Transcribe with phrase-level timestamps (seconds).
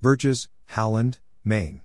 [0.00, 1.80] Birches, Howland, Maine.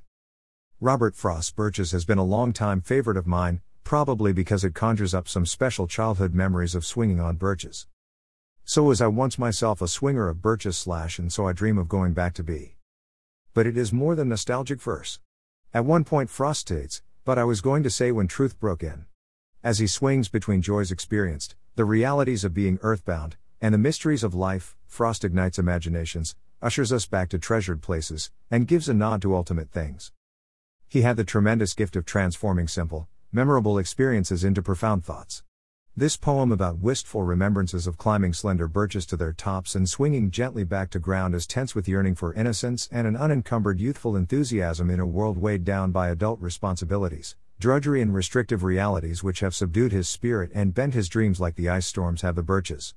[0.80, 5.28] Robert Frost's Birches has been a long-time favorite of mine, probably because it conjures up
[5.28, 7.88] some special childhood memories of swinging on birches.
[8.66, 11.90] So was I once myself a swinger of birches slash and so I dream of
[11.90, 12.76] going back to be.
[13.56, 15.20] But it is more than nostalgic verse.
[15.74, 19.06] At one point Frost states, but I was going to say when truth broke in.
[19.64, 24.36] As he swings between joys experienced, the realities of being earthbound, and the mysteries of
[24.36, 29.36] life, Frost ignites imaginations, ushers us back to treasured places, and gives a nod to
[29.36, 30.14] ultimate things.
[30.88, 35.44] He had the tremendous gift of transforming simple, memorable experiences into profound thoughts.
[35.96, 40.64] This poem about wistful remembrances of climbing slender birches to their tops and swinging gently
[40.64, 45.02] back to ground is tense with yearning for innocence and an unencumbered youthful enthusiasm in
[45.02, 50.08] a world weighed down by adult responsibilities, drudgery, and restrictive realities which have subdued his
[50.08, 52.96] spirit and bent his dreams like the ice storms have the birches.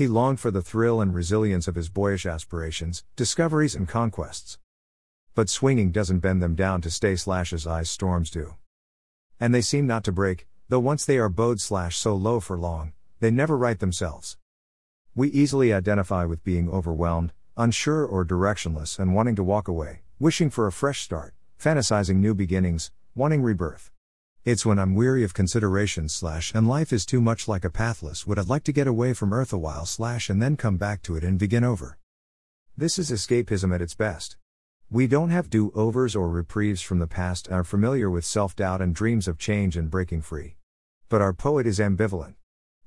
[0.00, 4.58] He longed for the thrill and resilience of his boyish aspirations, discoveries, and conquests.
[5.34, 8.54] But swinging doesn't bend them down to stay slash as ice storms do.
[9.38, 12.56] And they seem not to break, Though once they are bowed slash so low for
[12.56, 14.38] long, they never right themselves.
[15.14, 20.48] We easily identify with being overwhelmed, unsure or directionless and wanting to walk away, wishing
[20.48, 23.90] for a fresh start, fantasizing new beginnings, wanting rebirth.
[24.42, 28.26] It's when I'm weary of consideration slash and life is too much like a pathless
[28.26, 31.02] wood I'd like to get away from earth a while slash and then come back
[31.02, 31.98] to it and begin over.
[32.74, 34.38] This is escapism at its best.
[34.90, 38.56] We don't have do overs or reprieves from the past and are familiar with self
[38.56, 40.56] doubt and dreams of change and breaking free.
[41.10, 42.36] But our poet is ambivalent.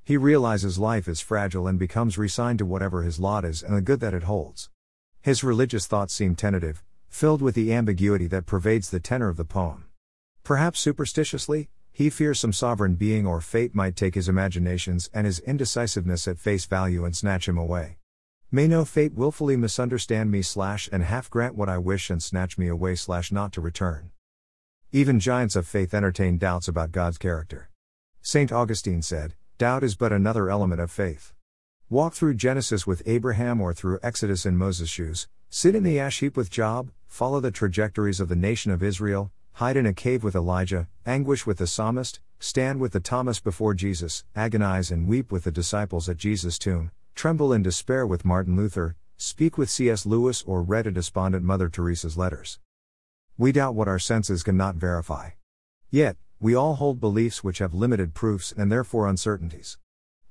[0.03, 3.81] He realizes life is fragile and becomes resigned to whatever his lot is and the
[3.81, 4.71] good that it holds.
[5.21, 9.45] His religious thoughts seem tentative, filled with the ambiguity that pervades the tenor of the
[9.45, 9.85] poem.
[10.43, 15.39] Perhaps superstitiously, he fears some sovereign being or fate might take his imaginations and his
[15.39, 17.97] indecisiveness at face value and snatch him away.
[18.51, 22.57] May no fate willfully misunderstand me slash and half grant what I wish and snatch
[22.57, 24.11] me away slash not to return.
[24.91, 27.69] Even giants of faith entertain doubts about God's character.
[28.21, 28.51] St.
[28.51, 31.33] Augustine said, Doubt is but another element of faith.
[31.89, 36.19] Walk through Genesis with Abraham or through Exodus in Moses' shoes, sit in the ash
[36.19, 40.23] heap with Job, follow the trajectories of the nation of Israel, hide in a cave
[40.23, 45.31] with Elijah, anguish with the psalmist, stand with the Thomas before Jesus, agonize and weep
[45.31, 50.05] with the disciples at Jesus' tomb, tremble in despair with Martin Luther, speak with C.S.
[50.05, 52.59] Lewis, or read a despondent Mother Teresa's letters.
[53.37, 55.31] We doubt what our senses cannot verify.
[55.91, 59.77] Yet, we all hold beliefs which have limited proofs and therefore uncertainties.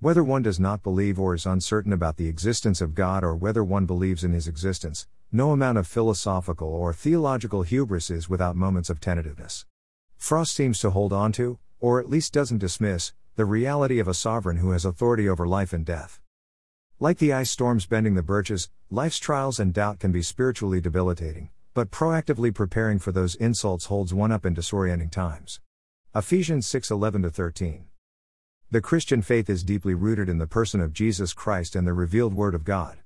[0.03, 3.63] Whether one does not believe or is uncertain about the existence of God or whether
[3.63, 8.91] one believes in his existence, no amount of philosophical or theological hubris is without moments
[8.91, 9.65] of tentativeness.
[10.17, 14.13] Frost seems to hold on to, or at least doesn't dismiss, the reality of a
[14.13, 16.21] sovereign who has authority over life and death.
[16.99, 21.51] Like the ice storms bending the birches, life's trials and doubt can be spiritually debilitating,
[21.75, 25.61] but proactively preparing for those insults holds one up in disorienting times.
[26.13, 27.85] Ephesians 6 11 13.
[28.73, 32.33] The Christian faith is deeply rooted in the person of Jesus Christ and the revealed
[32.33, 32.97] Word of God.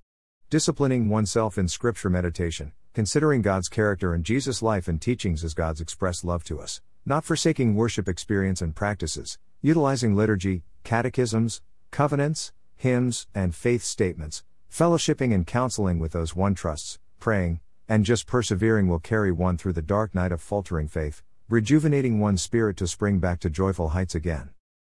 [0.48, 5.80] Disciplining oneself in Scripture meditation, considering God's character and Jesus' life and teachings as God's
[5.80, 13.26] expressed love to us, not forsaking worship experience and practices, utilizing liturgy, catechisms, covenants, hymns,
[13.34, 19.00] and faith statements, fellowshipping and counseling with those one trusts, praying, and just persevering will
[19.00, 23.40] carry one through the dark night of faltering faith, rejuvenating one's spirit to spring back
[23.40, 24.50] to joyful heights again.